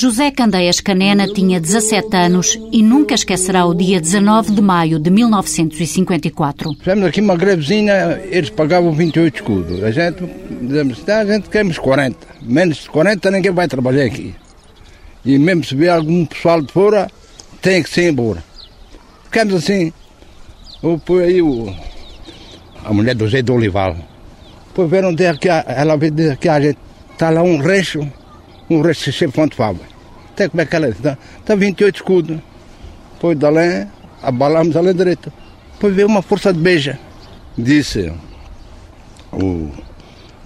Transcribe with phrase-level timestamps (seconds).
[0.00, 5.10] José Candeias Canena tinha 17 anos e nunca esquecerá o dia 19 de maio de
[5.10, 6.72] 1954.
[6.78, 9.82] Fizemos aqui uma grevezinha, eles pagavam 28 escudos.
[9.82, 10.22] A gente,
[10.62, 12.16] dizemos, a gente queremos 40.
[12.42, 14.36] Menos de 40 ninguém vai trabalhar aqui.
[15.24, 17.10] E mesmo se vier algum pessoal de fora,
[17.60, 18.40] tem que ser embora.
[19.24, 19.92] Ficamos assim.
[20.80, 21.74] Eu fui aí o,
[22.84, 23.96] a mulher do Zé do Olival.
[24.68, 26.78] Depois vieram dizer que ela veio dizer que a gente
[27.10, 28.08] está lá um rancho,
[28.70, 29.87] um cheio de fonte fábrica.
[30.38, 31.18] Até como é que ela está?
[31.40, 32.38] Está 28 escudos.
[33.14, 33.88] Depois dali,
[34.22, 35.32] abalamos a direita.
[35.72, 36.96] Depois veio uma força de beija.
[37.58, 38.12] Disse
[39.32, 39.68] o,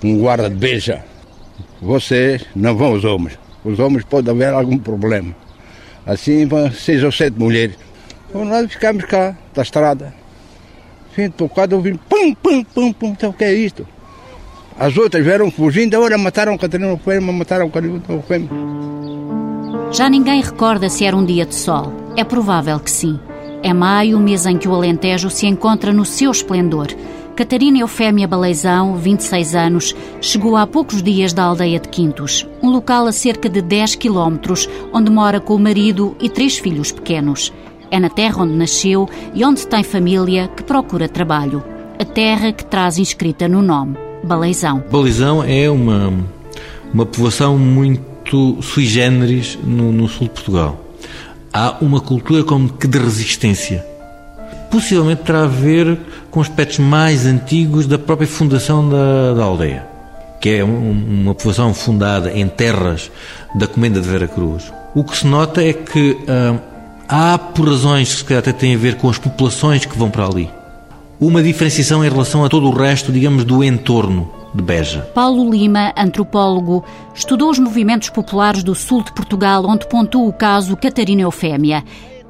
[0.02, 1.04] um guarda de beija,
[1.78, 3.38] vocês não vão os homens.
[3.62, 5.36] Os homens podem haver algum problema.
[6.06, 7.76] Assim vão seis ou sete mulheres.
[8.30, 10.14] Então nós ficamos cá, da estrada.
[11.12, 13.08] Fim de bocado ouvindo pum, pum, pum, pum.
[13.08, 13.86] Então o que é isto?
[14.78, 19.01] As outras vieram fugindo, agora mataram Catarina Fêmea, mataram Catarina Fêmea.
[19.92, 21.92] Já ninguém recorda se era um dia de sol.
[22.16, 23.20] É provável que sim.
[23.62, 26.86] É maio, mês em que o Alentejo se encontra no seu esplendor.
[27.36, 33.06] Catarina Eufémia Baleizão, 26 anos, chegou há poucos dias da aldeia de Quintos, um local
[33.06, 37.52] a cerca de 10 quilómetros, onde mora com o marido e três filhos pequenos.
[37.90, 41.62] É na terra onde nasceu e onde tem família que procura trabalho.
[41.98, 44.82] A terra que traz inscrita no nome, Baleizão.
[44.90, 46.10] Balizão é uma,
[46.94, 48.11] uma povoação muito
[48.62, 50.78] sui generis no, no sul de Portugal.
[51.52, 53.84] Há uma cultura como que de resistência.
[54.70, 55.98] Possivelmente terá a ver
[56.30, 59.84] com aspectos mais antigos da própria fundação da, da aldeia,
[60.40, 63.10] que é um- uma povoação fundada em terras
[63.54, 64.72] da Comenda de Vera Cruz.
[64.94, 66.58] O que se nota é que ah,
[67.34, 70.10] há, por razões que se calhar até têm a ver com as populações que vão
[70.10, 70.48] para ali,
[71.20, 75.02] uma diferenciação em relação a todo o resto, digamos, do entorno de Beja.
[75.14, 80.76] Paulo Lima, antropólogo, estudou os movimentos populares do sul de Portugal, onde pontua o caso
[80.76, 81.84] Catarina Eufémia.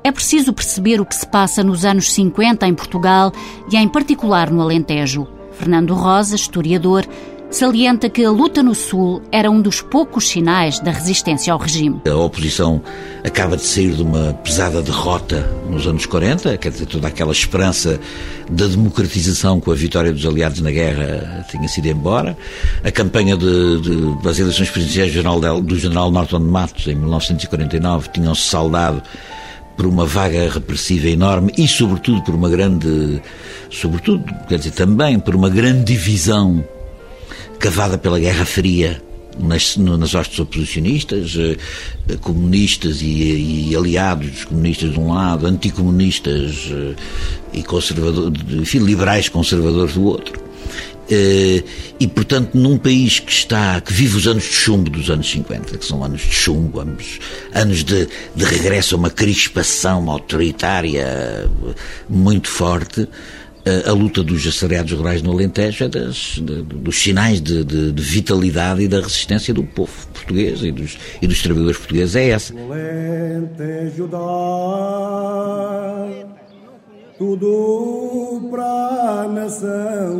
[0.05, 3.33] É preciso perceber o que se passa nos anos 50 em Portugal
[3.71, 5.29] e, em particular, no Alentejo.
[5.53, 7.07] Fernando Rosa, historiador,
[7.57, 12.01] salienta que a luta no Sul era um dos poucos sinais da resistência ao regime.
[12.09, 12.81] A oposição
[13.25, 18.01] acaba de sair de uma pesada derrota nos anos 40, quer dizer, toda aquela esperança
[18.51, 22.37] da democratização com a vitória dos aliados na guerra tinha sido embora.
[22.85, 26.95] A campanha de, de- das eleições presidenciais do general, do general Norton de Matos, em
[26.95, 29.03] 1949, tinham-se saldado
[29.77, 33.23] por uma vaga repressiva enorme e, sobretudo, por uma grande,
[33.71, 36.63] sobretudo, quer dizer, também por uma grande divisão
[37.63, 39.01] cavada pela Guerra Fria
[39.39, 46.69] nas, nas hostes oposicionistas, eh, comunistas e, e aliados dos comunistas de um lado, anticomunistas
[46.73, 46.95] eh,
[47.53, 50.43] e conservadores, enfim, liberais conservadores do outro.
[51.09, 51.63] Eh,
[52.01, 55.79] e, portanto, num país que está, que vive os anos de chumbo dos anos 50,
[55.79, 57.21] que são anos de chumbo, anos,
[57.55, 61.49] anos de, de regresso a uma crispação autoritária
[62.09, 63.09] muito forte,
[63.89, 68.03] a luta dos assalariados rurais no Alentejo é das, de- dos sinais de, de- de
[68.03, 72.53] vitalidade e da resistência do povo português e dos, e dos trabalhadores portugueses é essa.
[72.55, 74.19] Alentejo dá
[77.19, 80.19] tudo para a nação.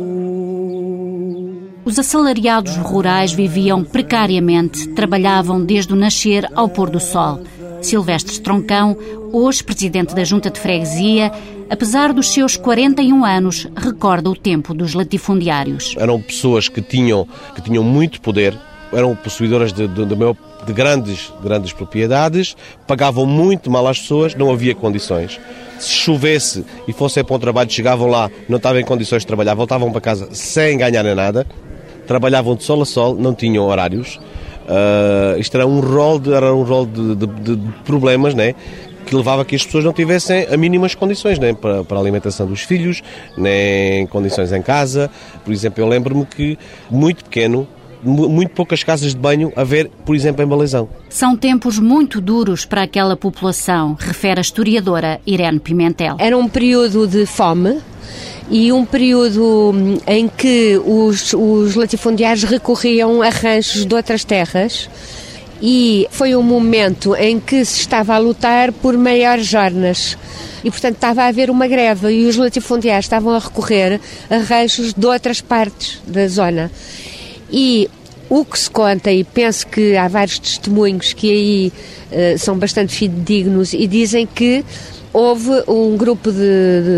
[1.85, 7.41] Os assalariados rurais viviam precariamente, trabalhavam desde o nascer ao pôr do sol.
[7.81, 8.97] Silvestre Troncão,
[9.33, 11.29] hoje presidente da Junta de Freguesia,
[11.73, 15.95] apesar dos seus 41 anos, recorda o tempo dos latifundiários.
[15.97, 18.57] eram pessoas que tinham, que tinham muito poder,
[18.93, 20.15] eram possuidoras de, de, de
[20.65, 22.55] de grandes, grandes propriedades,
[22.87, 25.37] pagavam muito mal às pessoas, não havia condições.
[25.77, 29.55] Se chovesse e fossem para o trabalho, chegavam lá, não estavam em condições de trabalhar,
[29.55, 31.45] voltavam para casa sem ganhar nada,
[32.07, 34.17] trabalhavam de sol a sol, não tinham horários.
[34.69, 38.55] Ah, isto era um rol de, era um rol de- de- de problemas, né?
[39.05, 42.01] Que levava a que as pessoas não tivessem a mínimas condições nem para, para a
[42.01, 43.01] alimentação dos filhos,
[43.37, 45.09] nem condições em casa.
[45.43, 46.57] Por exemplo, eu lembro-me que,
[46.89, 47.67] muito pequeno,
[48.01, 50.87] mu- muito poucas casas de banho a ver, por exemplo, em Baleizão.
[51.09, 56.15] São tempos muito duros para aquela população, refere a historiadora Irene Pimentel.
[56.19, 57.79] Era um período de fome
[58.49, 64.89] e um período hum, em que os, os latifundiários recorriam a ranchos de outras terras
[65.65, 70.17] e foi um momento em que se estava a lutar por maiores jornas.
[70.61, 74.93] E, portanto, estava a haver uma greve e os latifundiários estavam a recorrer a rechos
[74.93, 76.69] de outras partes da zona.
[77.49, 77.89] E
[78.29, 81.73] o que se conta, e penso que há vários testemunhos que aí
[82.11, 84.65] uh, são bastante fidedignos e dizem que
[85.13, 86.37] houve um grupo de,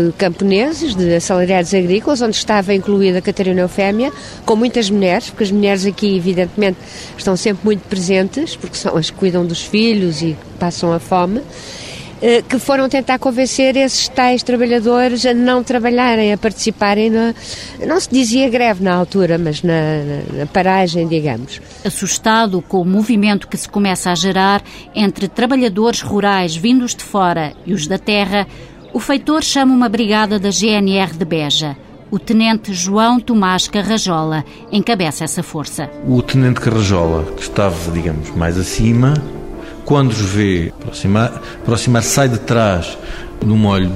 [0.08, 4.10] de, camponeses, de assalariados agrícolas, onde estava incluída a Catarina Eufémia,
[4.46, 6.78] com muitas mulheres, porque as mulheres aqui, evidentemente,
[7.16, 11.42] estão sempre muito presentes, porque são as que cuidam dos filhos e passam a fome.
[12.22, 17.34] Eh, que foram tentar convencer esses tais trabalhadores a não trabalharem, a participarem na.
[17.86, 21.60] Não se dizia greve na altura, mas na, na, na paragem, digamos.
[21.84, 24.62] Assustado com o movimento que se começa a gerar
[24.94, 28.46] entre trabalhadores rurais vindos de fora e os da terra,
[28.94, 31.76] o feitor chama uma brigada da GNR de Beja.
[32.10, 35.90] O tenente João Tomás Carrajola encabeça essa força.
[36.08, 39.14] O tenente Carrajola, que estava, digamos, mais acima,
[39.86, 42.98] quando os vê aproximar, aproximar sai de trás
[43.40, 43.92] do molho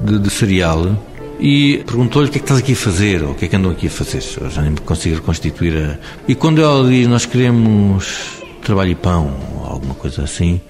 [0.00, 0.96] de, de cereal
[1.40, 3.56] e perguntou-lhe o que é que estás aqui a fazer, ou o que é que
[3.56, 4.22] andam aqui a fazer.
[4.40, 5.98] Eu já nem me consigo reconstituir a...
[6.28, 10.60] E quando ela diz, nós queremos trabalho e pão, ou alguma coisa assim,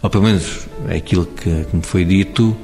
[0.00, 2.56] ou pelo menos é aquilo que, que me foi dito,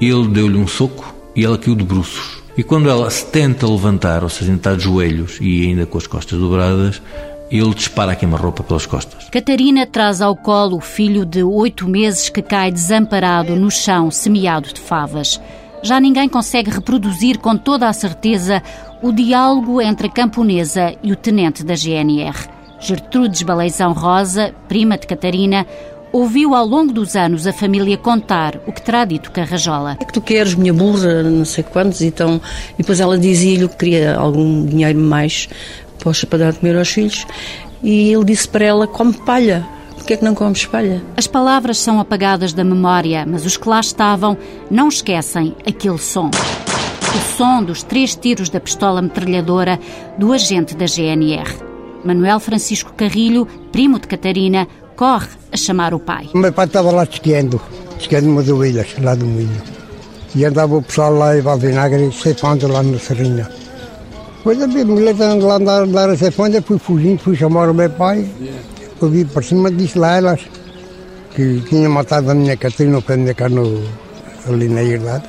[0.00, 2.42] ele deu-lhe um soco e ela caiu de bruços.
[2.56, 6.06] E quando ela se tenta levantar, ou seja, está de joelhos e ainda com as
[6.06, 7.00] costas dobradas,
[7.58, 9.28] ele dispara a queima-roupa pelas costas.
[9.30, 14.72] Catarina traz ao colo o filho de oito meses que cai desamparado no chão, semeado
[14.72, 15.40] de favas.
[15.82, 18.62] Já ninguém consegue reproduzir com toda a certeza
[19.02, 22.48] o diálogo entre a camponesa e o tenente da GNR.
[22.80, 25.66] Gertrudes Baleizão Rosa, prima de Catarina,
[26.12, 29.96] ouviu ao longo dos anos a família contar o que terá dito Carrajola.
[30.00, 32.40] É que tu queres, minha burra, não sei quantos, então...
[32.74, 35.48] E depois ela dizia-lhe que queria algum dinheiro mais
[36.02, 37.26] poxa para dar de comer aos filhos.
[37.82, 39.66] E ele disse para ela: come palha.
[39.96, 41.00] Porquê é que não comes palha?
[41.16, 44.36] As palavras são apagadas da memória, mas os que lá estavam
[44.68, 46.28] não esquecem aquele som.
[46.28, 49.78] O som dos três tiros da pistola metralhadora
[50.18, 51.56] do agente da GNR.
[52.04, 54.66] Manuel Francisco Carrilho, primo de Catarina,
[54.96, 56.28] corre a chamar o pai.
[56.34, 57.60] O meu pai estava lá esquiando,
[57.96, 59.62] esquiando umas ovelhas lá do milho.
[60.34, 63.48] E andava o pessoal lá em Valvinagre, ceifando lá no Serrinha.
[64.42, 67.88] Depois a minha mulher lá andar, andar a ceifando, fui fugindo, fui chamar o meu
[67.88, 68.28] pai.
[69.00, 70.40] Eu vi por cima, disse lá elas
[71.32, 73.84] que tinha matado a minha Catarina, o pé da cá no,
[74.48, 75.22] ali na.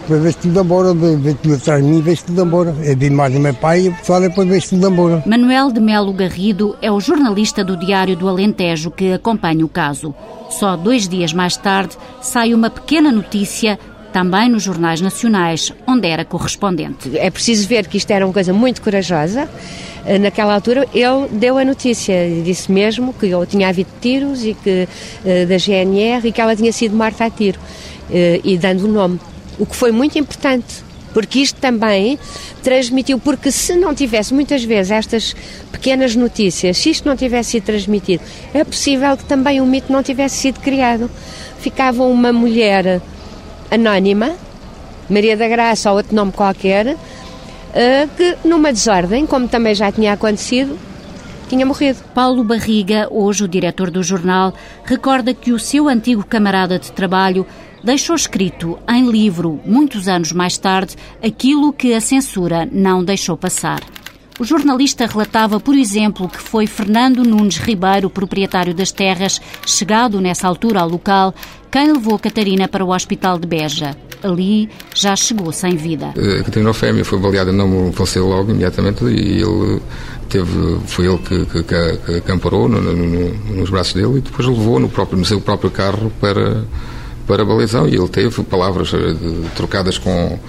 [0.00, 2.74] Depois veio tudo embora, veio tudo atrás de mim, veio tudo embora.
[2.82, 5.22] Eu vi mais o meu pai e o pessoal depois veio tudo embora.
[5.24, 10.12] Manuel de Melo Garrido é o jornalista do Diário do Alentejo que acompanha o caso.
[10.50, 13.78] Só dois dias mais tarde sai uma pequena notícia
[14.12, 17.16] também nos jornais nacionais, onde era correspondente.
[17.16, 19.48] É preciso ver que isto era uma coisa muito corajosa.
[20.06, 24.54] Eh, naquela altura, ele deu a notícia disse mesmo que eu tinha havido tiros e
[24.54, 24.88] que
[25.24, 27.58] eh, da GNR e que ela tinha sido morta a tiro
[28.10, 29.20] eh, e dando o nome.
[29.58, 30.82] O que foi muito importante,
[31.12, 32.18] porque isto também
[32.62, 35.36] transmitiu, porque se não tivesse muitas vezes estas
[35.70, 38.22] pequenas notícias, se isto não tivesse sido transmitido,
[38.54, 41.10] é possível que também o mito não tivesse sido criado.
[41.60, 43.00] Ficava uma mulher
[43.70, 44.32] anónima,
[45.08, 46.96] Maria da Graça ou outro nome qualquer,
[47.74, 50.78] eh, que numa desordem, como também já tinha acontecido,
[51.48, 51.98] tinha morrido.
[52.14, 54.52] Paulo Barriga, hoje o diretor do jornal,
[54.84, 57.46] recorda que o seu antigo camarada de trabalho
[57.82, 63.80] deixou escrito em livro, muitos anos mais tarde, aquilo que a censura não deixou passar.
[64.38, 70.46] O jornalista relatava, por exemplo, que foi Fernando Nunes Ribeiro, proprietário das terras, chegado nessa
[70.46, 71.34] altura ao local,
[71.70, 73.96] quem levou Catarina para o hospital de Beja.
[74.22, 76.08] Ali já chegou sem vida.
[76.08, 79.80] A Catarina Ofémia foi baleada, não faleceu logo, imediatamente, e ele
[80.28, 84.80] teve, foi ele que, que, que, que no, no, nos braços dele e depois levou
[84.80, 86.64] no, próprio, no seu próprio carro para
[87.28, 89.14] para a balizão e ele teve palavras eh,
[89.54, 90.40] trocadas com,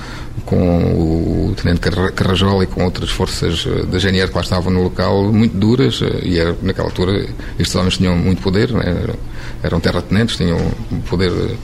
[0.50, 1.79] com o Tenente
[2.15, 6.01] Carrajola e com outras forças eh, da GNR que lá estavam no local, muito duras,
[6.01, 7.29] eh, e era, naquela altura
[7.60, 9.13] estes homens tinham muito poder, né?
[9.62, 10.58] eram terratenentes, tinham
[10.91, 11.56] um poder uh,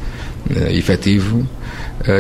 [0.70, 1.48] efetivo,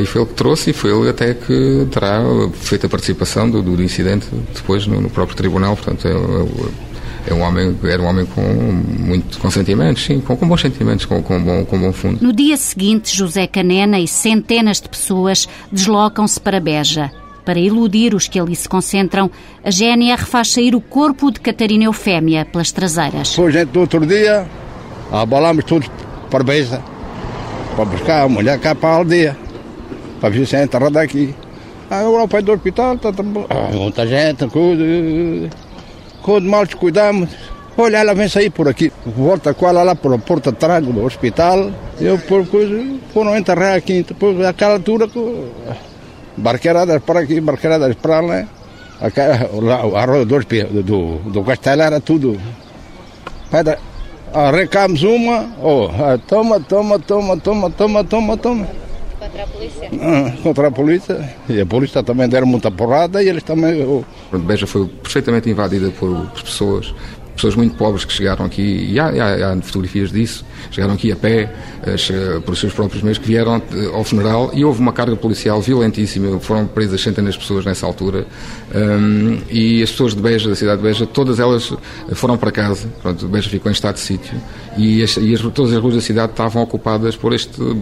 [0.01, 3.61] e foi ele que trouxe, e foi ele até que terá feito a participação do,
[3.61, 6.84] do incidente depois no, no próprio tribunal, portanto é, é
[7.27, 11.05] é um homem, era um homem com muito com sentimentos, sim, com, com bons sentimentos,
[11.05, 12.19] com, com, bom, com bom fundo.
[12.21, 17.11] No dia seguinte, José Canena e centenas de pessoas deslocam-se para Beja.
[17.43, 19.29] Para iludir os que ali se concentram,
[19.63, 23.33] a GNR faz sair o corpo de Catarina Eufémia pelas traseiras.
[23.35, 24.47] Foi gente do outro dia,
[25.11, 25.89] abalamos todos
[26.29, 26.81] para Beja,
[27.75, 29.37] para buscar a mulher cá para a aldeia,
[30.19, 31.35] para vir ser enterrada aqui.
[31.89, 34.83] Agora o pai do hospital, tá, tá, ah, muita gente, coisa.
[36.25, 37.29] Quando mal te cuidamos,
[37.77, 40.81] Olha, ela vem sair por aqui, volta com ela lá para a porta de trás
[40.81, 41.69] do hospital.
[41.99, 42.81] Eu por coisa,
[43.13, 45.09] foram enterrar aqui, depois aquela altura,
[46.37, 48.47] barqueiradas para aqui, barqueiradas para lá.
[49.01, 49.35] Aquela,
[49.99, 52.39] a roda do, do, do castelo era tudo.
[53.51, 53.77] Pedra.
[54.33, 55.89] Uma, oh,
[56.27, 58.67] toma, toma, toma, toma, toma, toma, toma.
[59.65, 59.91] Contra a polícia?
[60.01, 61.35] Ah, contra a polícia.
[61.49, 63.83] E a polícia também deram muita porrada e eles também.
[63.83, 64.03] Oh.
[64.37, 66.93] Beja foi perfeitamente invadida por, por pessoas
[67.35, 71.15] pessoas muito pobres que chegaram aqui, e há, há, há fotografias disso, chegaram aqui a
[71.15, 71.53] pé,
[71.85, 72.09] as,
[72.43, 73.61] por seus próprios meios, que vieram
[73.93, 78.25] ao funeral e houve uma carga policial violentíssima, foram presas centenas de pessoas nessa altura,
[78.73, 81.73] um, e as pessoas de Beja, da cidade de Beja, todas elas
[82.13, 84.33] foram para casa, pronto, Beja ficou em estado de sítio,
[84.77, 87.75] e, as, e as, todas as ruas da cidade estavam ocupadas por este eh,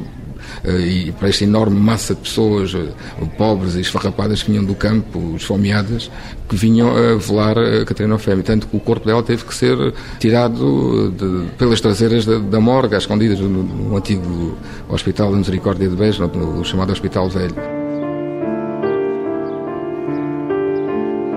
[0.66, 2.88] e para esta enorme massa de pessoas eh,
[3.38, 6.10] pobres e esfarrapadas que vinham do campo, esfomeadas,
[6.48, 8.44] que vinham a velar a Catarina Ofémia.
[8.44, 9.78] Tanto que o corpo dela teve que ser
[10.20, 14.58] tirado de, pelas traseiras da, da morgue, às escondidas, no, no, antigo
[14.90, 17.56] Hospital da Misericórdia de Beja, no, no chamado Hospital Velho.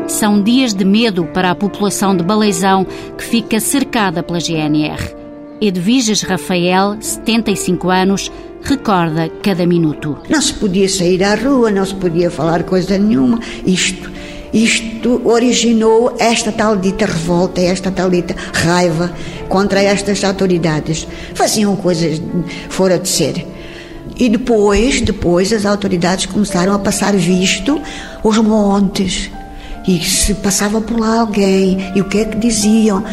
[0.08, 2.86] São dias de medo para a população de Baleizão,
[3.18, 5.14] que fica cercada pela GNR.
[5.60, 8.30] Edviges Rafael, 75 anos,
[8.68, 10.18] recorda cada minuto.
[10.28, 13.40] Não se podia sair à rua, não se podia falar coisa nenhuma.
[13.64, 14.10] Isto,
[14.52, 19.12] isto originou esta tal dita revolta, esta tal dita raiva
[19.48, 21.06] contra estas autoridades.
[21.34, 22.20] Faziam coisas
[22.68, 23.46] fora de ser.
[24.18, 27.80] E depois, depois as autoridades começaram a passar visto
[28.24, 29.30] os montes.
[29.86, 33.04] E se passava por lá alguém, e o que é que diziam?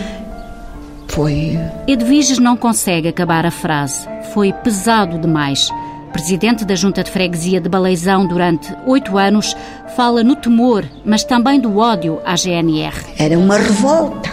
[1.14, 1.60] Foi.
[1.88, 4.08] Edviges não consegue acabar a frase.
[4.34, 5.70] Foi pesado demais.
[6.12, 9.56] Presidente da Junta de Freguesia de Baleizão durante oito anos,
[9.96, 12.96] fala no temor, mas também do ódio à GNR.
[13.20, 14.28] Era uma revolta.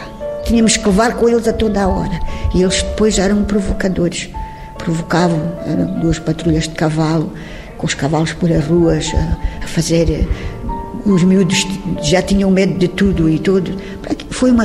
[0.45, 2.19] Tínhamos que levar com eles a toda a hora.
[2.55, 4.31] E eles depois eram provocadores.
[4.79, 7.31] Provocavam, eram duas patrulhas de cavalo,
[7.77, 10.27] com os cavalos por as ruas, a, a fazer
[11.05, 11.67] os miúdos
[12.03, 13.77] já tinham medo de tudo e tudo.
[14.41, 14.65] Foi uma,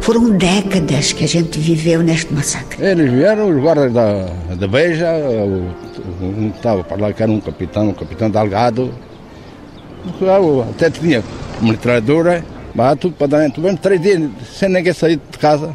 [0.00, 2.86] foram décadas que a gente viveu neste massacre.
[2.86, 5.08] Eles vieram, os guardas da, da Beja,
[6.20, 8.94] um estava para lá que era um capitão, um capitão Delgado.
[10.70, 11.20] Até tinha
[11.60, 13.54] metralhadora, mas tudo para dentro.
[13.54, 15.74] Tivemos três dias sem ninguém sair de casa.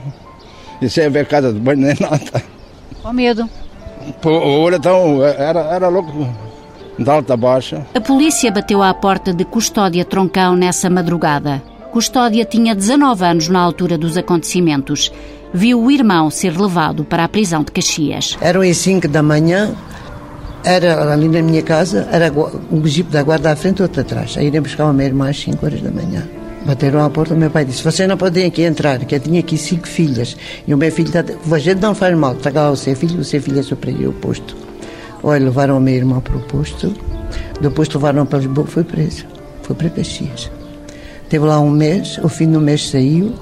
[0.82, 2.42] E sem ver casa de banho nem nada.
[3.04, 3.50] Com medo.
[4.22, 6.30] Pô, então, era, era louco
[6.98, 7.86] de alta baixa.
[7.94, 11.62] A polícia bateu à porta de Custódia Troncão nessa madrugada.
[11.92, 15.12] Custódia tinha 19 anos na altura dos acontecimentos.
[15.54, 18.38] Viu o irmão ser levado para a prisão de Caxias.
[18.42, 19.74] Eram as 5 da manhã,
[20.64, 22.32] era ali na minha casa, era
[22.72, 24.38] um jipe da guarda à frente e outro atrás.
[24.38, 26.24] Aí irem buscar o meu irmão às 5 horas da manhã.
[26.66, 29.40] Bateram à porta, o meu pai disse: Você não pode aqui entrar, que eu tinha
[29.40, 30.36] aqui cinco filhas.
[30.68, 31.24] E o meu filho está.
[31.58, 34.14] Gente não faz mal, traga lá o seu filho, o seu filho é superior ao
[34.20, 34.54] posto.
[35.24, 36.94] Olha, levaram o meu irmão para o posto,
[37.62, 39.26] depois levaram para Lisboa, foi preso,
[39.62, 40.52] foi para Caxias.
[41.30, 43.34] Teve lá um mês, o fim do mês saiu,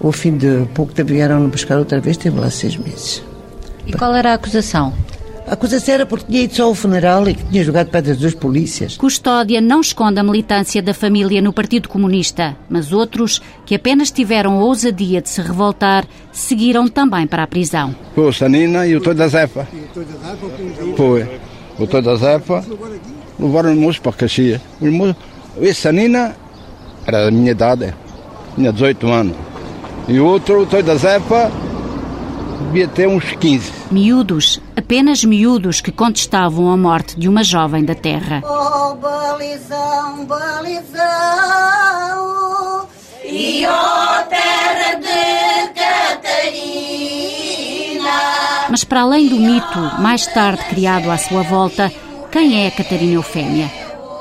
[0.00, 3.22] o fim de pouco tempo vieram buscar outra vez, teve lá seis meses.
[3.86, 4.92] E qual era a acusação?
[5.48, 8.34] A acusação era porque tinha ido só ao funeral e que tinha jogado pedras dos
[8.34, 8.98] polícias.
[8.98, 14.60] Custódia não esconde a militância da família no Partido Comunista, mas outros, que apenas tiveram
[14.60, 17.96] a ousadia de se revoltar, seguiram também para a prisão.
[18.14, 19.66] Foi o Sanina e o Toy da Zefa.
[20.94, 21.26] Foi.
[21.78, 22.62] O Toy da Zefa
[23.40, 24.60] levaram o moço para Caxias.
[24.80, 26.36] O Sanina
[27.08, 27.94] era da minha idade,
[28.54, 29.34] tinha 18 anos.
[30.06, 31.50] E o outro, o Toy da Zefa,
[32.66, 33.72] devia ter uns 15.
[33.90, 38.42] Miúdos, apenas miúdos que contestavam a morte de uma jovem da terra.
[38.44, 40.98] Oh, balizão, balizão,
[43.24, 47.08] e oh, terra de Catarina.
[48.68, 51.90] Mas para além do mito, mais tarde criado à sua volta,
[52.30, 53.77] quem é a Catarina Eufémia?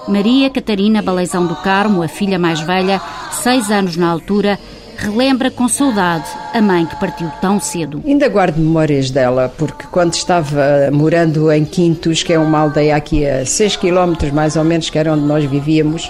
[0.07, 4.57] Maria Catarina Baleizão do Carmo, a filha mais velha, seis anos na altura,
[4.95, 8.01] relembra com saudade a mãe que partiu tão cedo.
[8.05, 13.27] Ainda guardo memórias dela, porque quando estava morando em Quintos, que é uma aldeia aqui
[13.27, 16.09] a 6 km mais ou menos, que era onde nós vivíamos,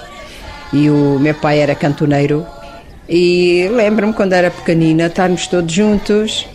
[0.71, 2.45] e o meu pai era cantoneiro,
[3.09, 6.45] e lembro-me quando era pequenina, estarmos todos juntos.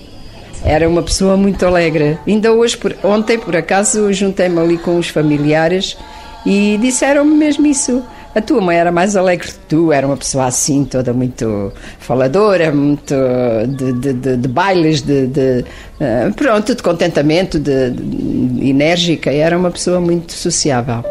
[0.65, 2.17] Era uma pessoa muito alegre.
[2.25, 5.97] Ainda hoje, por, ontem, por acaso, juntei-me ali com os familiares
[6.45, 8.03] e disseram-me mesmo isso.
[8.35, 12.73] A tua mãe era mais alegre que tu, era uma pessoa assim, toda muito faladora,
[12.73, 13.15] muito
[13.69, 15.65] de, de, de, de bailes, de, de
[16.01, 21.05] uh, pronto, de contentamento, de, de, enérgica, e era uma pessoa muito sociável.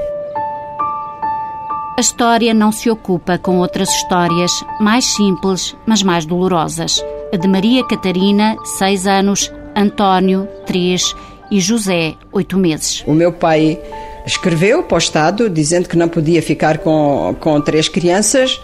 [1.95, 7.05] A história não se ocupa com outras histórias mais simples, mas mais dolorosas.
[7.31, 11.15] a de Maria Catarina, 6 anos, António, 3
[11.51, 13.03] e José, 8 meses.
[13.05, 13.79] O meu pai
[14.25, 18.61] escreveu para o Estado dizendo que não podia ficar com, com três crianças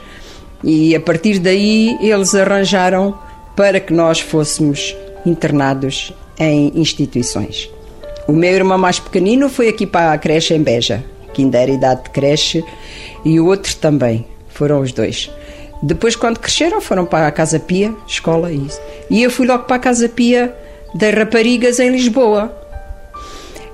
[0.64, 3.18] e a partir daí eles arranjaram
[3.56, 4.96] para que nós fôssemos
[5.26, 7.70] internados em instituições.
[8.28, 11.72] O meu irmão mais pequenino foi aqui para a creche em Beja, que ainda era
[11.72, 12.64] idade de creche,
[13.24, 14.26] e o outro também.
[14.50, 15.30] Foram os dois.
[15.82, 18.82] Depois, quando cresceram, foram para a Casa Pia, escola e isso.
[19.10, 20.54] E eu fui logo para a Casa Pia
[20.96, 22.52] das Raparigas em Lisboa.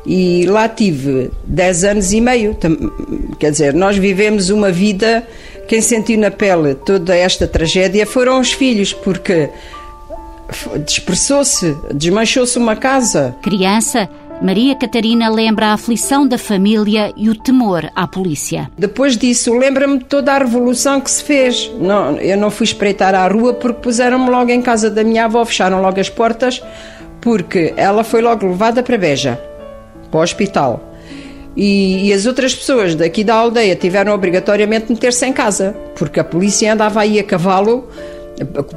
[0.06, 2.58] E lá tive 10 anos e meio.
[3.40, 5.26] Quer dizer, nós vivemos uma vida.
[5.68, 9.50] Quem sentiu na pele toda esta tragédia foram os filhos, porque
[10.86, 13.36] dispersou-se, desmanchou-se uma casa.
[13.42, 14.10] Criança,
[14.42, 18.70] Maria Catarina lembra a aflição da família e o temor à polícia.
[18.78, 21.72] Depois disso, lembra-me toda a revolução que se fez.
[21.80, 25.46] Não, eu não fui espreitar à rua porque puseram-me logo em casa da minha avó,
[25.46, 26.62] fecharam logo as portas,
[27.22, 29.40] porque ela foi logo levada para Beja,
[30.13, 30.93] para o hospital.
[31.58, 36.20] E, e, as outras pessoas daqui da aldeia tiveram obrigatoriamente de meter-se em casa, porque
[36.20, 37.88] a polícia andava aí a cavalo,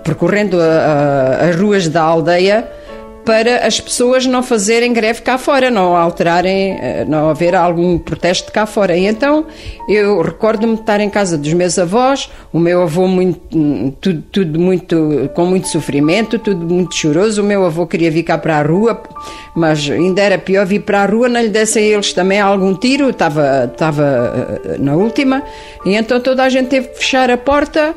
[0.02, 2.68] percorrendo as ruas da aldeia
[3.26, 8.52] para as pessoas não fazerem greve cá fora, não alterarem, eh, não haver algum protesto
[8.52, 8.96] cá fora.
[8.96, 9.44] E então
[9.88, 13.40] eu recordo-me de estar em casa dos meus avós, o meu avô muito,
[14.00, 17.42] tudo, tudo muito, com muito sofrimento, tudo muito choroso.
[17.42, 19.02] O meu avô queria vir cá para a rua,
[19.56, 23.10] mas ainda era pior vir para a rua, não lhe dessem eles também algum tiro,
[23.10, 25.42] estava, estava eh, na última.
[25.84, 27.92] E então toda a gente teve que fechar a porta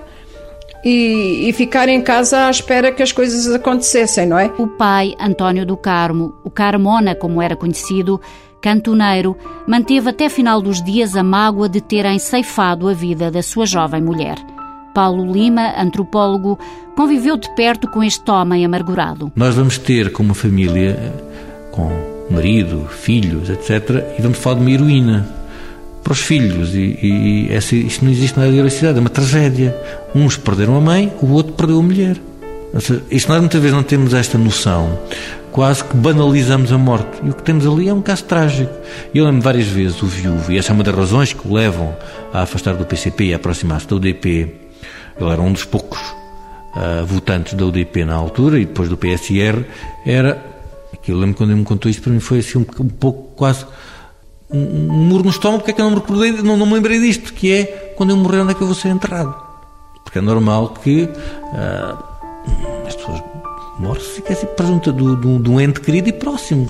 [0.84, 4.52] e, e, ficar em casa à espera que as coisas acontecessem, não é?
[4.58, 8.20] O pai, António do Carmo, o Carmona, como era conhecido,
[8.62, 9.36] cantoneiro,
[9.68, 14.02] manteve até final dos dias a mágoa de terem ceifado a vida da sua jovem
[14.02, 14.38] mulher.
[14.94, 16.58] Paulo Lima, antropólogo,
[16.96, 19.32] conviveu de perto com este homem amargurado.
[19.36, 21.14] Nós vamos ter como família,
[21.72, 21.90] com
[22.30, 25.39] marido, filhos, etc., e vamos falar de uma heroína
[26.10, 26.74] para os filhos.
[26.74, 29.78] E, e essa, isto não existe na heroicidade, é uma tragédia.
[30.16, 32.18] Uns perderam a mãe, o outro perdeu a mulher.
[33.12, 35.00] Isto nós muitas vezes não temos esta noção,
[35.52, 37.20] quase que banalizamos a morte.
[37.24, 38.74] E o que temos ali é um caso trágico.
[39.14, 41.96] Eu lembro várias vezes o viúvo, e essa é uma das razões que o levam
[42.34, 44.28] a afastar do PCP e a aproximar-se da UDP.
[45.20, 49.64] Ele era um dos poucos uh, votantes da UDP na altura e depois do PSR.
[50.06, 50.44] Era.
[51.08, 53.66] Eu lembro quando ele me contou isto para mim foi assim um pouco quase
[54.52, 56.74] um, um muro no estômago, porque é que eu não me, recordei, não, não me
[56.74, 59.36] lembrei disto, que é quando eu morrer, onde é que eu vou ser enterrado?
[60.04, 62.04] Porque é normal que uh,
[62.88, 63.22] as pessoas
[63.78, 66.70] morrem se ficassem presunta de, de, de um ente querido e próximo.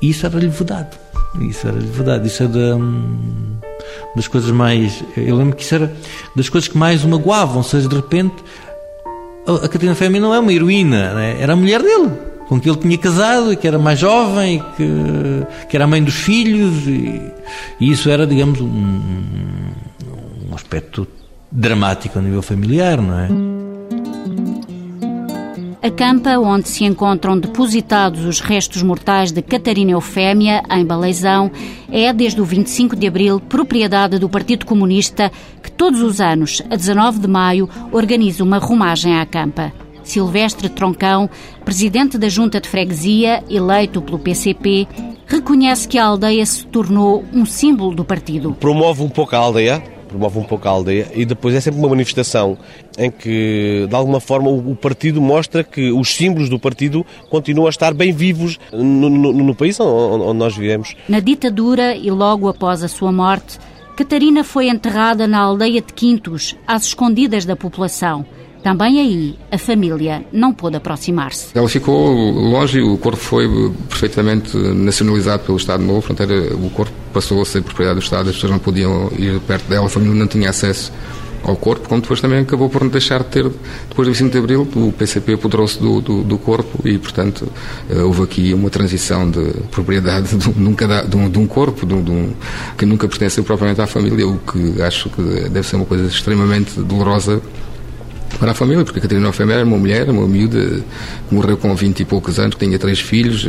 [0.00, 0.96] E isso era-lhe vedado.
[1.40, 2.26] Isso era-lhe vedado.
[2.26, 3.58] Isso é da, hum,
[4.16, 5.04] das coisas mais.
[5.16, 5.92] Eu lembro que isso era
[6.34, 7.58] das coisas que mais o magoavam.
[7.58, 8.36] Ou seja, de repente,
[9.46, 11.36] a Catarina Femi não é uma heroína, né?
[11.40, 12.10] era a mulher dele
[12.48, 16.02] com que ele tinha casado e que era mais jovem e que, que era mãe
[16.02, 17.20] dos filhos e,
[17.78, 18.66] e isso era, digamos, um,
[20.50, 21.06] um aspecto
[21.52, 23.28] dramático a nível familiar, não é?
[25.80, 31.50] A campa onde se encontram depositados os restos mortais de Catarina Eufémia, em Baleizão,
[31.90, 35.30] é, desde o 25 de abril, propriedade do Partido Comunista,
[35.62, 39.72] que todos os anos, a 19 de maio, organiza uma romagem à campa.
[40.08, 41.28] Silvestre Troncão,
[41.64, 44.88] presidente da Junta de Freguesia, eleito pelo PCP,
[45.26, 48.54] reconhece que a aldeia se tornou um símbolo do partido.
[48.54, 51.90] Promove um pouco a aldeia, promove um pouco a aldeia e depois é sempre uma
[51.90, 52.56] manifestação
[52.98, 57.70] em que, de alguma forma, o partido mostra que os símbolos do partido continuam a
[57.70, 60.96] estar bem vivos no, no, no país onde, onde nós vivemos.
[61.08, 63.58] Na ditadura e logo após a sua morte,
[63.94, 68.24] Catarina foi enterrada na aldeia de Quintos, às escondidas da população.
[68.68, 71.46] Também aí, a família não pôde aproximar-se.
[71.54, 73.48] Ela ficou longe o corpo foi
[73.88, 78.34] perfeitamente nacionalizado pelo Estado Novo, era, o corpo passou a ser propriedade do Estado, as
[78.34, 80.92] pessoas não podiam ir perto dela, a família não tinha acesso
[81.42, 83.44] ao corpo, como depois também acabou por deixar de ter,
[83.88, 87.50] depois do 25 de Abril, o PCP apoderou-se do, do, do, corpo e, portanto,
[87.88, 91.86] eh, houve aqui uma transição de propriedade de, de, um, de, um, de um, corpo
[91.86, 92.34] de um,
[92.76, 96.78] que nunca pertenceu propriamente à família, o que acho que deve ser uma coisa extremamente
[96.80, 97.40] dolorosa
[98.38, 100.82] para a família, porque a Catarina Ofema era uma mulher, uma miúda,
[101.30, 103.48] morreu com 20 e poucos anos, tinha três filhos,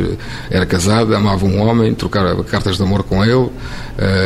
[0.50, 3.50] era casada, amava um homem, trocava cartas de amor com ele, uh,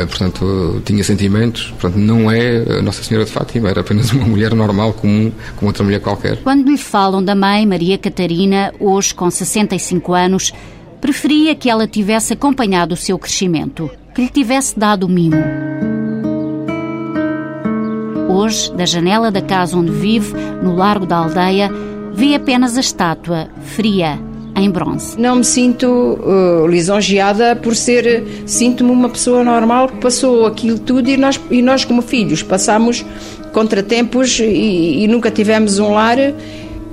[0.09, 1.75] portanto, tinha sentimentos.
[1.79, 5.85] Portanto, não é Nossa Senhora de Fátima, era apenas uma mulher normal, comum, como outra
[5.85, 6.38] mulher qualquer.
[6.38, 10.53] Quando lhe falam da mãe, Maria Catarina, hoje com 65 anos,
[11.01, 15.93] preferia que ela tivesse acompanhado o seu crescimento, que lhe tivesse dado o mimo.
[18.35, 21.70] Hoje, da janela da casa onde vive, no largo da aldeia,
[22.12, 24.18] vê apenas a estátua, fria,
[24.57, 25.16] em bronze.
[25.16, 31.09] Não me sinto uh, lisonjeada por ser, sinto-me uma pessoa normal que passou aquilo tudo
[31.09, 33.07] e nós, e nós como filhos passamos
[33.53, 36.18] contratempos e, e nunca tivemos um lar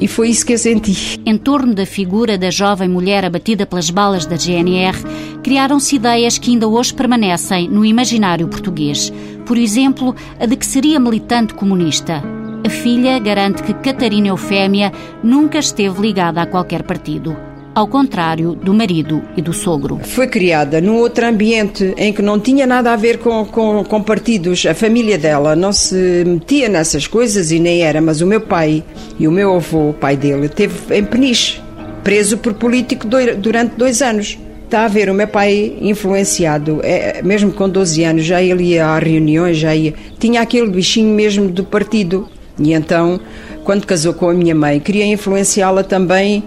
[0.02, 1.20] e foi isso que eu senti.
[1.24, 4.98] Em torno da figura da jovem mulher abatida pelas balas da GNR,
[5.44, 9.14] criaram-se ideias que ainda hoje permanecem no imaginário português.
[9.52, 12.24] Por exemplo, a de que seria militante comunista.
[12.66, 17.36] A filha garante que Catarina Eufémia nunca esteve ligada a qualquer partido
[17.76, 20.00] ao contrário do marido e do sogro.
[20.06, 24.02] Foi criada num outro ambiente em que não tinha nada a ver com, com, com,
[24.02, 24.66] partidos.
[24.66, 28.82] A família dela não se metia nessas coisas e nem era, mas o meu pai
[29.20, 31.62] e o meu avô, o pai dele, teve em Peniche,
[32.06, 34.38] preso por político durante dois anos.
[34.72, 38.86] Está a ver o meu pai influenciado, é, mesmo com 12 anos, já ele ia
[38.86, 39.94] a reuniões, já ia.
[40.18, 42.30] Tinha aquele bichinho mesmo do partido.
[42.58, 43.20] E então,
[43.66, 46.42] quando casou com a minha mãe, queria influenciá-la também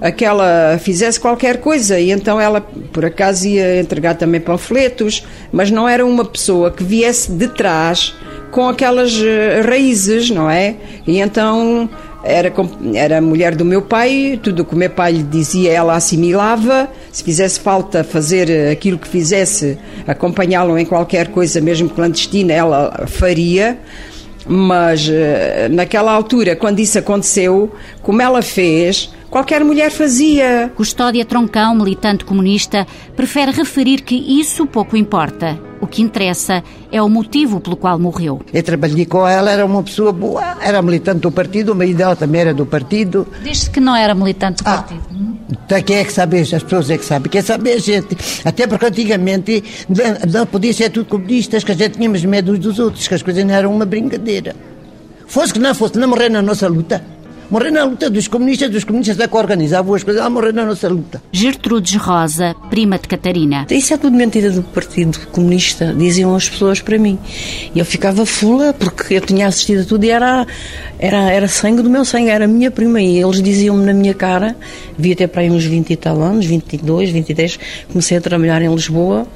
[0.00, 2.60] aquela fizesse qualquer coisa e então ela
[2.92, 8.12] por acaso ia entregar também panfletos, mas não era uma pessoa que viesse de trás
[8.50, 10.74] com aquelas eh, raízes, não é?
[11.06, 11.88] E então
[12.28, 12.52] era,
[12.94, 16.88] era mulher do meu pai, tudo o que o meu pai lhe dizia ela assimilava,
[17.10, 23.78] se fizesse falta fazer aquilo que fizesse, acompanhá-lo em qualquer coisa, mesmo clandestina, ela faria.
[24.48, 27.70] Mas eh, naquela altura, quando isso aconteceu,
[28.02, 30.72] como ela fez, Qualquer mulher fazia.
[30.74, 35.58] Custódia Troncão, militante comunista, prefere referir que isso pouco importa.
[35.80, 38.40] O que interessa é o motivo pelo qual morreu.
[38.52, 42.16] Eu trabalhei com ela, era uma pessoa boa, era militante do partido, o marido dela
[42.16, 43.28] também era do partido.
[43.42, 45.02] Diz-se que não era militante do ah, partido.
[45.50, 46.40] Então, quem é que sabe?
[46.40, 47.30] As pessoas é que sabem.
[47.30, 48.16] Quer saber a gente.
[48.44, 49.64] Até porque antigamente
[50.30, 53.22] não podia ser tudo comunistas, que a gente tínhamos medo uns dos outros, que as
[53.22, 54.54] coisas não eram uma brincadeira.
[55.26, 57.02] Fosse que não fosse, não morrer na nossa luta.
[57.50, 60.66] Morrer na luta dos comunistas, dos comunistas é que organizavam as coisas, a morrer na
[60.66, 61.22] nossa luta.
[61.32, 63.66] Gertrudes Rosa, prima de Catarina.
[63.70, 67.18] Isso é tudo mentira do Partido Comunista, diziam as pessoas para mim.
[67.74, 70.46] E eu ficava fula porque eu tinha assistido a tudo e era,
[70.98, 73.00] era, era sangue do meu sangue, era a minha prima.
[73.00, 74.54] E eles diziam-me na minha cara,
[74.98, 77.58] devia ter para aí uns 20 e tal anos, 22, 23,
[77.88, 79.26] comecei a trabalhar em Lisboa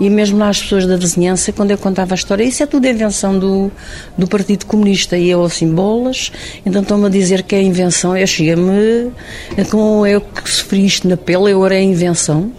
[0.00, 2.86] e mesmo lá as pessoas da vizinhança, quando eu contava a história, isso é tudo
[2.86, 3.70] invenção do,
[4.16, 5.16] do Partido Comunista.
[5.16, 6.32] E eu assim, bolas,
[6.64, 8.16] então estão-me a dizer que é invenção.
[8.16, 9.12] Eu chega-me,
[9.70, 12.50] com eu que sofri isto na pele, eu era invenção.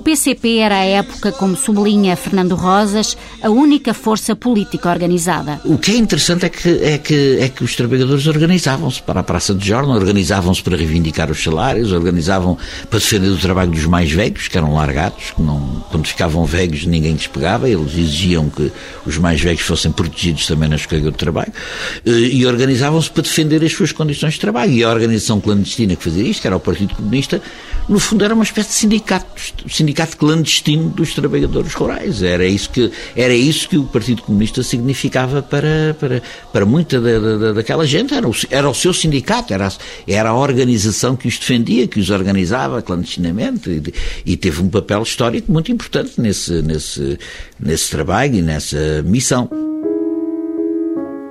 [0.00, 5.60] PCP era à época, como sublinha Fernando Rosas, a única força política organizada.
[5.64, 9.22] O que é interessante é que, é que, é que os trabalhadores organizavam-se para a
[9.22, 12.56] Praça de Jornal, organizavam-se para reivindicar os salários, organizavam
[12.88, 16.86] para defender o trabalho dos mais velhos, que eram largados, que não, quando ficavam velhos
[16.86, 18.72] ninguém lhes pegava, eles exigiam que
[19.06, 21.52] os mais velhos fossem protegidos também na escolha do trabalho,
[22.06, 24.72] eh, e organizavam-se para defender as suas condições de trabalho.
[24.72, 27.42] E a organização clandestina que fazia isto, que era o Partido Comunista,
[27.88, 29.26] no fundo era uma espécie de sindicato,
[29.82, 32.22] sindicato clandestino dos trabalhadores rurais.
[32.22, 37.18] Era isso que, era isso que o Partido Comunista significava para, para, para muita da,
[37.18, 38.14] da, daquela gente.
[38.14, 39.70] Era o, era o seu sindicato, era,
[40.06, 43.70] era a organização que os defendia, que os organizava clandestinamente
[44.24, 47.18] e, e teve um papel histórico muito importante nesse, nesse,
[47.58, 49.50] nesse trabalho e nessa missão.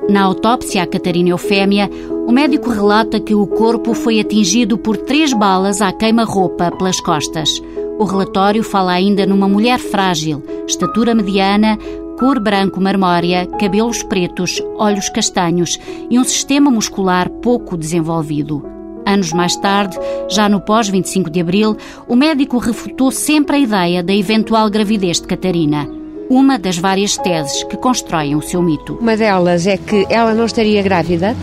[0.10, 1.90] Na autópsia a Catarina Eufémia,
[2.28, 7.62] o médico relata que o corpo foi atingido por três balas à queima-roupa pelas costas.
[8.02, 11.78] O relatório fala ainda numa mulher frágil, estatura mediana,
[12.18, 18.66] cor branco marmórea, cabelos pretos, olhos castanhos e um sistema muscular pouco desenvolvido.
[19.06, 24.16] Anos mais tarde, já no pós-25 de abril, o médico refutou sempre a ideia da
[24.16, 25.88] eventual gravidez de Catarina
[26.28, 28.98] uma das várias teses que constroem o seu mito.
[29.02, 31.36] Uma delas é que ela não estaria grávida,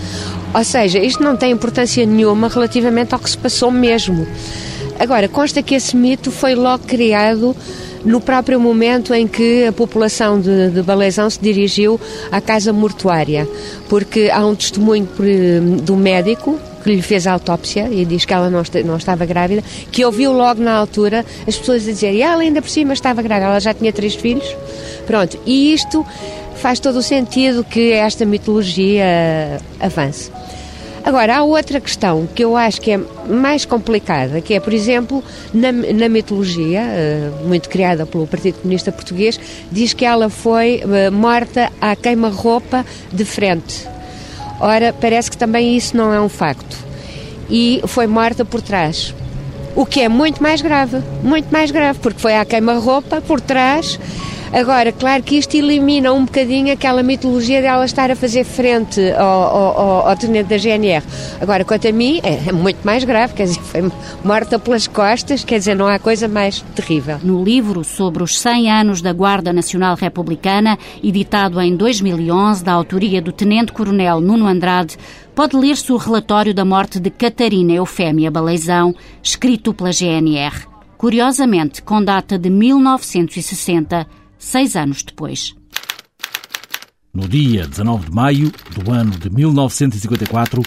[0.55, 4.27] ou seja, isto não tem importância nenhuma relativamente ao que se passou mesmo.
[4.99, 7.55] Agora, consta que esse mito foi logo criado
[8.05, 13.49] no próprio momento em que a população de, de Balezão se dirigiu à casa mortuária,
[13.89, 15.09] porque há um testemunho
[15.83, 19.63] do médico que lhe fez a autópsia e diz que ela não, não estava grávida,
[19.91, 23.51] que ouviu logo na altura as pessoas a dizerem, ela ainda por cima estava grávida,
[23.51, 24.57] ela já tinha três filhos.
[25.07, 26.07] Pronto, e isto
[26.57, 30.31] faz todo o sentido que esta mitologia avance.
[31.09, 35.25] Agora, há outra questão que eu acho que é mais complicada, que é, por exemplo,
[35.55, 39.41] na, na mitologia, uh, muito criada pelo Partido Comunista Português,
[39.73, 43.89] diz que ela foi uh, morta à queima-roupa de frente.
[44.61, 46.77] Ora, parece que também isso não é um facto.
[47.49, 49.15] E foi morta por trás.
[49.75, 53.99] O que é muito mais grave, muito mais grave, porque foi à queima-roupa por trás
[54.53, 59.27] Agora, claro que isto elimina um bocadinho aquela mitologia dela estar a fazer frente ao,
[59.27, 61.05] ao, ao tenente da GNR.
[61.41, 63.93] Agora, quanto a mim, é, é, muito mais grave, quer dizer, foi
[64.25, 67.19] morta pelas costas, quer dizer, não há coisa mais terrível.
[67.23, 73.21] No livro sobre os 100 anos da Guarda Nacional Republicana, editado em 2011, da autoria
[73.21, 74.97] do tenente-coronel Nuno Andrade,
[75.35, 80.67] pode ler-se o relatório da morte de Catarina Eufémia Baleizão, escrito pela GNR.
[80.97, 84.05] Curiosamente, com data de 1960,
[84.39, 85.55] seis anos depois.
[87.13, 90.63] No dia 19 de maio do ano de 1954,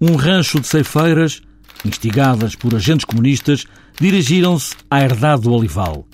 [0.00, 1.40] um rancho de ceifeiras,
[1.84, 3.66] instigadas por agentes comunistas,
[3.98, 6.06] dirigiram-se à herdade do Olival,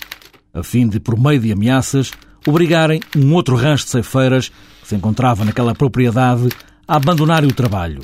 [0.55, 2.13] a fim de, por meio de ameaças,
[2.47, 4.51] obrigarem um outro rancho de ceifeiras
[4.83, 6.49] que se encontrava naquela propriedade
[6.87, 8.03] a abandonar o trabalho.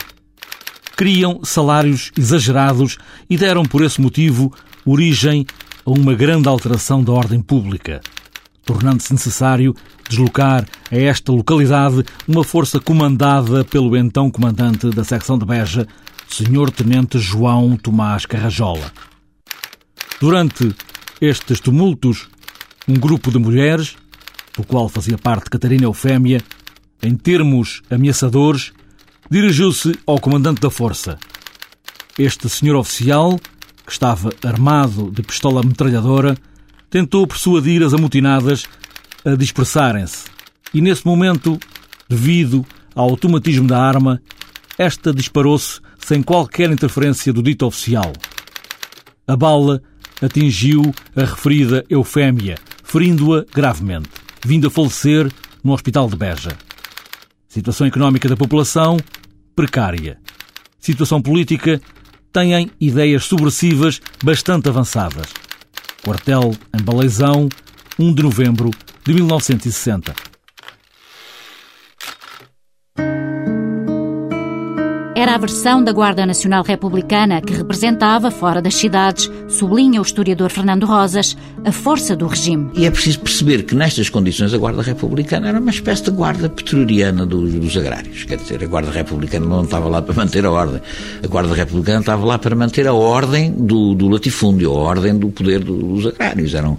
[0.97, 2.99] Queriam salários exagerados
[3.31, 4.53] e deram, por esse motivo,
[4.85, 5.47] origem
[5.87, 8.01] a uma grande alteração da ordem pública
[8.69, 9.75] tornando-se necessário
[10.11, 15.89] deslocar a esta localidade uma força comandada pelo então comandante da secção de Beja,
[16.29, 16.71] Sr.
[16.71, 18.93] Tenente João Tomás Carrajola.
[20.21, 20.75] Durante
[21.19, 22.29] estes tumultos,
[22.87, 23.97] um grupo de mulheres,
[24.55, 26.43] do qual fazia parte Catarina Eufémia,
[27.03, 28.75] em termos ameaçadores,
[29.31, 31.19] dirigiu-se ao comandante da força.
[32.19, 33.41] Este senhor oficial,
[33.87, 36.37] que estava armado de pistola metralhadora,
[36.91, 38.67] tentou persuadir as amotinadas
[39.25, 40.27] a dispersarem-se.
[40.73, 41.59] E nesse momento,
[42.09, 44.21] devido ao automatismo da arma,
[44.77, 48.13] esta disparou-se sem qualquer interferência do dito oficial.
[49.27, 49.83] A bala
[50.23, 50.83] atingiu
[51.15, 54.11] a referida Eufémia, ferindo-a gravemente,
[54.45, 55.31] vindo a falecer
[55.63, 56.57] no Hospital de Beja.
[57.49, 58.99] Situação económica da população
[59.55, 60.19] precária.
[60.79, 61.81] Situação política
[62.33, 65.48] têm ideias subversivas bastante avançadas.
[66.03, 67.49] Quartel em Baleizão,
[67.99, 68.71] 1 de novembro
[69.05, 70.28] de 1960.
[75.19, 80.49] Era a versão da Guarda Nacional Republicana que representava, fora das cidades, sublinha o historiador
[80.49, 82.71] Fernando Rosas, a força do regime.
[82.75, 86.49] E é preciso perceber que nestas condições a Guarda Republicana era uma espécie de guarda
[86.49, 88.23] petroriana dos, dos agrários.
[88.23, 90.81] Quer dizer, a Guarda Republicana não estava lá para manter a ordem.
[91.21, 95.31] A Guarda Republicana estava lá para manter a ordem do, do latifúndio, a ordem do
[95.31, 96.55] poder dos agrários.
[96.55, 96.79] Eram,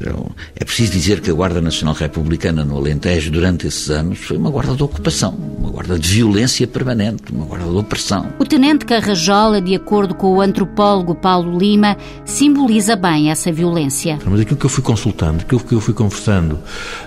[0.00, 4.36] eram, é preciso dizer que a Guarda Nacional Republicana no Alentejo, durante esses anos, foi
[4.36, 8.28] uma guarda de ocupação, uma guarda de violência permanente, uma guarda de opressão.
[8.38, 14.18] O tenente Carrajola, de acordo com o antropólogo Paulo Lima, simboliza bem essa violência.
[14.24, 16.58] Mas aquilo que eu fui consultando, aquilo que eu fui conversando,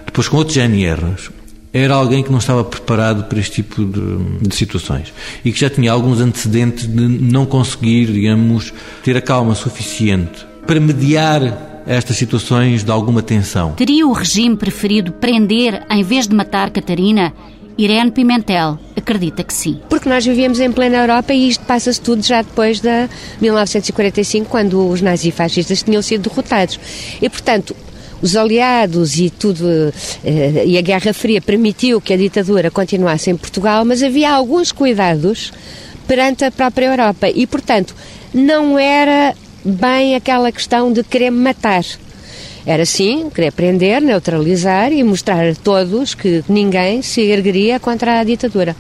[0.06, 1.32] depois com outros GNRs,
[1.74, 5.12] era alguém que não estava preparado para este tipo de, de, situações
[5.44, 8.72] e que já tinha alguns antecedentes de não conseguir, digamos,
[9.04, 13.74] ter a calma suficiente para mediar estas situações de alguma tensão.
[13.74, 17.34] Teria o regime preferido prender em vez de matar Catarina
[17.78, 19.80] Irene Pimentel acredita que sim.
[19.90, 23.10] Porque nós vivíamos em plena Europa e isto passa-se tudo já depois de
[23.42, 26.80] 1945, quando os nazifascistas tinham sido derrotados.
[27.22, 27.76] E, portanto,
[28.22, 29.68] os aliados e tudo,
[30.24, 34.72] eh, e a Guerra Fria permitiu que a ditadura continuasse em Portugal, mas havia alguns
[34.72, 35.52] cuidados
[36.08, 37.94] perante a própria Europa e, portanto,
[38.34, 41.84] não era bem aquela questão de querer matar.
[42.66, 48.24] Era sim, querer prender, neutralizar e mostrar a todos que ninguém se ergueria contra a
[48.24, 48.76] ditadura.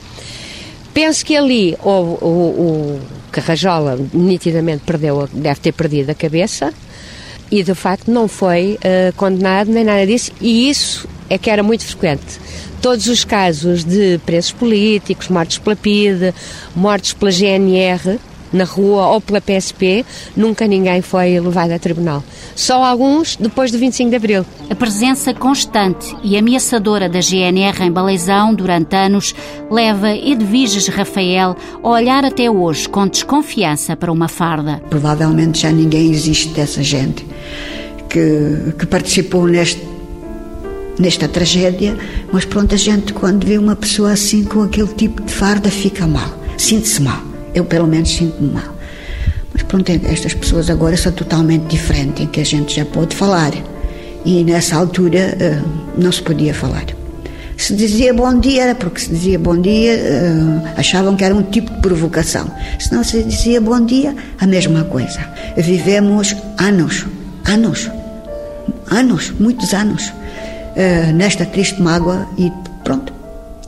[0.93, 3.00] Penso que ali o, o, o
[3.32, 6.74] Carrajola nitidamente perdeu, deve ter perdido a cabeça
[7.52, 11.63] e de facto não foi uh, condenado nem nada disso e isso é que era
[11.63, 12.39] muito frequente.
[12.82, 16.34] Todos os casos de presos políticos, mortos pela PIDE,
[16.76, 18.19] mortos pela GNR,
[18.54, 22.24] na rua ou pela PSP, nunca ninguém foi levado a tribunal.
[22.56, 24.46] Só alguns depois do 25 de Abril.
[24.70, 29.34] A presença constante e ameaçadora da GNR em Baleizão durante anos
[29.70, 34.82] leva Edviges Rafael a olhar até hoje com desconfiança para uma farda.
[34.89, 37.26] Provavelmente já ninguém existe dessa gente
[38.08, 39.94] que, que participou neste
[41.00, 41.98] nesta tragédia,
[42.32, 46.06] mas pronto, a gente quando vê uma pessoa assim com aquele tipo de farda fica
[46.06, 47.33] mal, sente-se mal.
[47.54, 48.76] Eu, pelo menos, sinto-me mal.
[49.54, 53.52] Mas pronto, estas pessoas agora são totalmente diferentes, em que a gente já pode falar.
[54.26, 56.86] E nessa altura uh, não se podia falar.
[57.56, 61.44] Se dizia bom dia, era porque se dizia bom dia, uh, achavam que era um
[61.44, 62.52] tipo de provocação.
[62.80, 65.20] Se não se dizia bom dia, a mesma coisa.
[65.56, 67.06] Vivemos anos,
[67.46, 67.92] anos,
[68.89, 72.52] anos, muitos anos, uh, nesta triste mágoa e
[72.84, 73.12] pronto,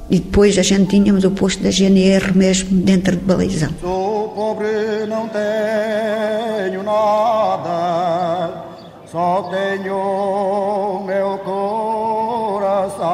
[0.10, 3.70] e depois a gente tínhamos o posto da GNR mesmo dentro de Balizão.
[3.82, 8.64] Sou pobre, não tenho nada,
[9.12, 13.06] só tenho meu coração.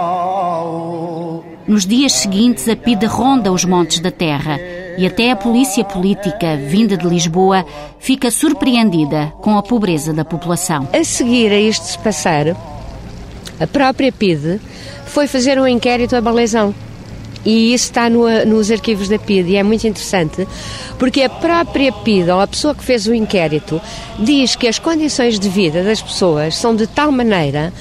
[1.68, 4.60] Nos dias seguintes, a PIDE ronda os montes da terra
[4.98, 7.66] e até a polícia política, vinda de Lisboa,
[7.98, 10.88] fica surpreendida com a pobreza da população.
[10.92, 12.48] A seguir a isto se passar,
[13.62, 14.60] a própria PIDE
[15.06, 16.74] foi fazer um inquérito a Balezão.
[17.46, 20.48] E isso está no, nos arquivos da PIDE e é muito interessante,
[21.00, 23.82] porque a própria PIDE, ou a pessoa que fez o inquérito,
[24.20, 27.74] diz que as condições de vida das pessoas são de tal maneira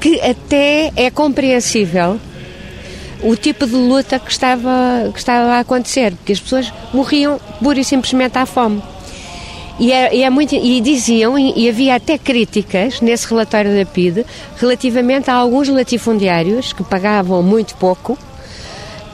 [0.00, 2.18] que até é compreensível
[3.22, 7.80] o tipo de luta que estava, que estava a acontecer, porque as pessoas morriam pura
[7.80, 8.82] e simplesmente à fome.
[9.78, 14.24] E, é, e, é muito, e diziam, e, havia até críticas nesse relatório da PIDE,
[14.56, 18.16] relativamente a alguns latifundiários que pagavam muito pouco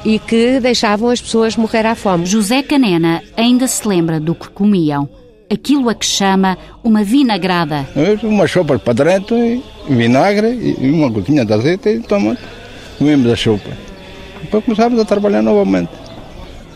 [0.05, 2.27] e que deixavam as pessoas morrer à fome.
[2.27, 5.09] José Canena ainda se lembra do que comiam.
[5.51, 7.88] Aquilo a que chama uma vinagrada.
[8.23, 12.37] Uma sopa para dentro, e vinagre e uma gotinha de azeite e toma,
[12.99, 13.70] comemos a sopa.
[14.42, 15.90] Depois começámos a trabalhar novamente.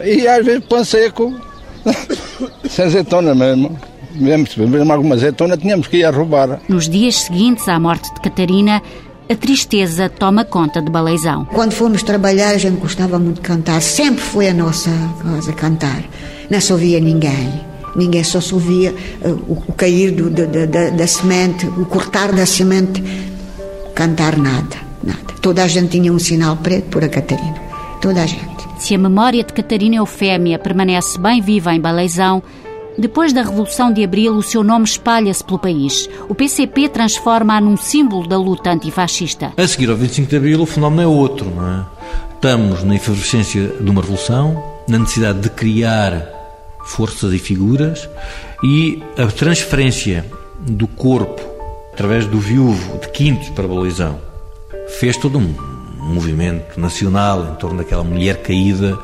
[0.02, 1.32] E às vezes pão seco,
[2.68, 3.78] sem azeitona mesmo.
[4.14, 6.60] Mesmo alguma azeitona tínhamos que ir a roubar.
[6.68, 8.80] Nos dias seguintes à morte de Catarina,
[9.28, 11.46] a tristeza toma conta de Baleizão.
[11.46, 13.80] Quando fomos trabalhar, a gente gostava muito de cantar.
[13.80, 16.04] Sempre foi a nossa coisa cantar.
[16.50, 17.74] Não se ouvia ninguém.
[17.96, 18.94] Ninguém só se ouvia
[19.24, 23.02] uh, o, o, cair do, da, da, da semente, o cortar da semente.
[23.94, 25.34] Cantar nada, nada.
[25.40, 27.56] Toda a gente tinha um sinal preto por a Catarina.
[28.00, 28.53] Toda a gente.
[28.78, 32.42] Se a memória de Catarina Eufémia permanece bem viva em Baleizão,
[32.98, 36.08] depois da Revolução de Abril, o seu nome espalha-se pelo país.
[36.28, 39.52] O PCP transforma-a num símbolo da luta antifascista.
[39.56, 41.84] A seguir ao 25 de Abril, o fenómeno é outro, não é?
[42.34, 46.28] Estamos na efervescência de uma revolução, na necessidade de criar
[46.84, 48.08] forças e figuras
[48.62, 50.24] e a transferência
[50.60, 51.40] do corpo
[51.94, 54.20] através do viúvo de Quintos para Baleizão
[55.00, 55.73] fez todo um
[56.04, 58.98] movimento nacional em torno daquela mulher caída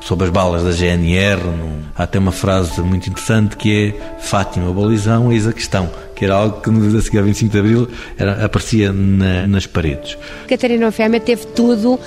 [0.00, 1.40] sob as balas da GNR.
[1.96, 6.34] Há até uma frase muito interessante que é Fátima Balizão, eis a questão, que era
[6.34, 10.16] algo que no dia 25 de Abril era, aparecia na, nas paredes.
[10.48, 11.98] Catarina Ofémia teve tudo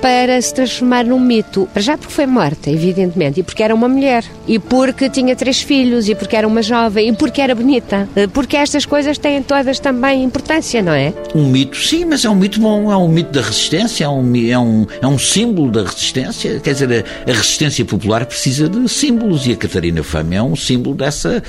[0.00, 1.68] para se transformar num mito.
[1.72, 5.60] Para já porque foi morta, evidentemente, e porque era uma mulher, e porque tinha três
[5.60, 8.08] filhos, e porque era uma jovem, e porque era bonita.
[8.32, 11.12] Porque estas coisas têm todas também importância, não é?
[11.34, 14.50] Um mito, sim, mas é um mito bom, é um mito da resistência, é um,
[14.50, 16.60] é um, é um símbolo da resistência.
[16.60, 20.56] Quer dizer, a, a resistência popular precisa de símbolos, e a Catarina Fama é um
[20.56, 21.42] símbolo dessa,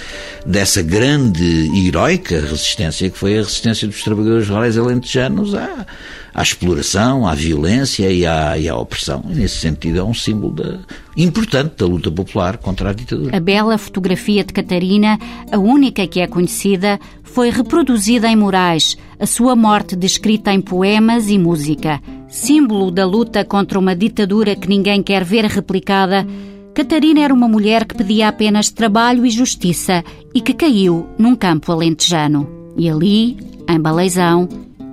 [0.45, 5.85] dessa grande e heroica resistência que foi a resistência dos trabalhadores rurais alentejanos à
[6.33, 9.23] à exploração, à violência e à, e à opressão.
[9.29, 10.79] E nesse sentido é um símbolo da,
[11.15, 13.35] importante da luta popular contra a ditadura.
[13.35, 15.19] A bela fotografia de Catarina,
[15.51, 21.29] a única que é conhecida, foi reproduzida em murais, a sua morte descrita em poemas
[21.29, 22.01] e música.
[22.27, 26.25] Símbolo da luta contra uma ditadura que ninguém quer ver replicada,
[26.73, 31.71] Catarina era uma mulher que pedia apenas trabalho e justiça e que caiu num campo
[31.71, 32.49] alentejano.
[32.77, 33.37] E ali,
[33.69, 34.47] em Baleizão,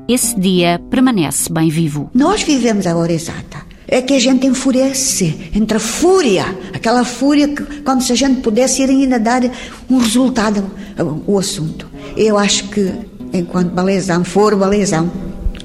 [0.09, 2.11] esse dia permanece bem vivo.
[2.14, 3.68] Nós vivemos a hora exata.
[3.87, 6.44] É que a gente enfurece, entra a fúria,
[6.75, 9.42] aquela fúria que, como se a gente pudesse ir ainda dar
[9.88, 10.64] um resultado
[10.99, 11.87] ao assunto.
[12.16, 12.90] Eu acho que,
[13.33, 15.11] enquanto Balezão for Balezão,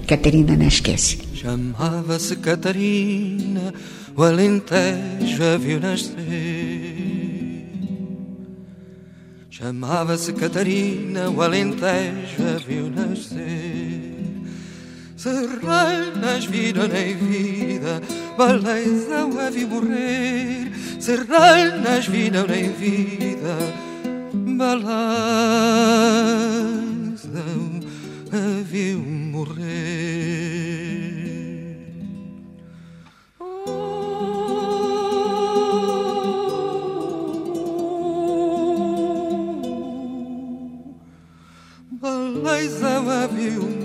[0.07, 1.19] Catarina não esquece.
[1.33, 3.73] Chamava-se Catarina,
[4.15, 6.13] o Alentejo a viu nascer.
[9.49, 14.22] Chamava-se Catarina, o Alentejo a viu nascer.
[15.23, 18.01] Serranas viram em vida,
[18.37, 20.69] Baleizão a vi morrer.
[20.99, 23.55] Serranas viram em vida,
[24.33, 24.99] Baleizão
[28.33, 29.63] a viu morrer.
[41.91, 43.82] Baleizão a viu morrer.